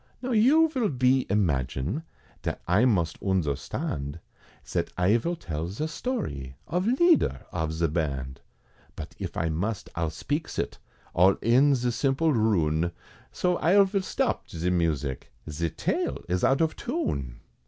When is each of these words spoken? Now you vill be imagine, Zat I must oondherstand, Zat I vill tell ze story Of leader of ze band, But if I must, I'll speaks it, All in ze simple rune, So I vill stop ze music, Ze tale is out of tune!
Now 0.23 0.31
you 0.31 0.67
vill 0.67 0.89
be 0.89 1.27
imagine, 1.29 2.01
Zat 2.43 2.59
I 2.67 2.85
must 2.85 3.19
oondherstand, 3.19 4.17
Zat 4.65 4.91
I 4.97 5.17
vill 5.17 5.35
tell 5.35 5.67
ze 5.67 5.85
story 5.85 6.55
Of 6.67 6.87
leader 6.87 7.45
of 7.51 7.71
ze 7.71 7.85
band, 7.85 8.41
But 8.95 9.13
if 9.19 9.37
I 9.37 9.49
must, 9.49 9.91
I'll 9.95 10.09
speaks 10.09 10.57
it, 10.57 10.79
All 11.13 11.35
in 11.43 11.75
ze 11.75 11.91
simple 11.91 12.33
rune, 12.33 12.93
So 13.31 13.59
I 13.59 13.79
vill 13.83 14.01
stop 14.01 14.49
ze 14.49 14.71
music, 14.71 15.31
Ze 15.47 15.69
tale 15.69 16.25
is 16.27 16.43
out 16.43 16.61
of 16.61 16.75
tune! 16.75 17.39